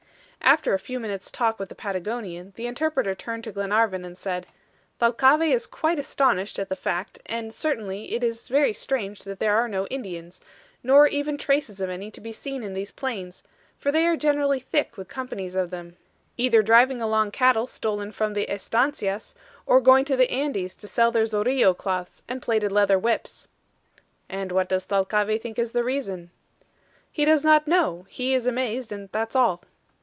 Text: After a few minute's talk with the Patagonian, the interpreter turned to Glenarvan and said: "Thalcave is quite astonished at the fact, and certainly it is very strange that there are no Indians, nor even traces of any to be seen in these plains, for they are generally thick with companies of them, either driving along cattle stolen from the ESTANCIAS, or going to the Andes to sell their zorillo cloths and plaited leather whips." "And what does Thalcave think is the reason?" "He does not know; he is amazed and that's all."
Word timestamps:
After 0.43 0.73
a 0.73 0.79
few 0.79 0.99
minute's 0.99 1.31
talk 1.31 1.59
with 1.59 1.69
the 1.69 1.75
Patagonian, 1.75 2.51
the 2.57 2.67
interpreter 2.67 3.15
turned 3.15 3.45
to 3.45 3.53
Glenarvan 3.53 4.03
and 4.03 4.17
said: 4.17 4.47
"Thalcave 4.99 5.53
is 5.53 5.65
quite 5.65 5.97
astonished 5.97 6.59
at 6.59 6.67
the 6.67 6.75
fact, 6.75 7.19
and 7.25 7.53
certainly 7.53 8.13
it 8.15 8.21
is 8.21 8.49
very 8.49 8.73
strange 8.73 9.21
that 9.23 9.39
there 9.39 9.55
are 9.55 9.69
no 9.69 9.87
Indians, 9.87 10.41
nor 10.83 11.07
even 11.07 11.37
traces 11.37 11.79
of 11.79 11.89
any 11.89 12.11
to 12.11 12.19
be 12.19 12.33
seen 12.33 12.63
in 12.63 12.73
these 12.73 12.91
plains, 12.91 13.43
for 13.77 13.93
they 13.93 14.05
are 14.05 14.17
generally 14.17 14.59
thick 14.59 14.97
with 14.97 15.07
companies 15.07 15.55
of 15.55 15.69
them, 15.69 15.95
either 16.35 16.61
driving 16.61 17.01
along 17.01 17.31
cattle 17.31 17.65
stolen 17.65 18.11
from 18.11 18.33
the 18.33 18.49
ESTANCIAS, 18.51 19.35
or 19.65 19.79
going 19.79 20.03
to 20.03 20.17
the 20.17 20.29
Andes 20.29 20.75
to 20.75 20.87
sell 20.87 21.11
their 21.11 21.25
zorillo 21.25 21.73
cloths 21.77 22.23
and 22.27 22.41
plaited 22.41 22.73
leather 22.73 22.99
whips." 22.99 23.47
"And 24.27 24.51
what 24.51 24.67
does 24.67 24.83
Thalcave 24.85 25.39
think 25.41 25.57
is 25.57 25.71
the 25.71 25.83
reason?" 25.85 26.29
"He 27.09 27.23
does 27.23 27.45
not 27.45 27.69
know; 27.69 28.05
he 28.09 28.33
is 28.33 28.45
amazed 28.47 28.91
and 28.91 29.07
that's 29.13 29.35
all." 29.35 29.61